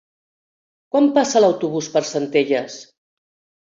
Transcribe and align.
Quan 0.95 1.11
passa 1.19 1.43
l'autobús 1.45 1.93
per 1.99 2.05
Centelles? 2.15 2.85